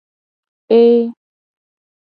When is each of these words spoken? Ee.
Ee. 0.79 0.89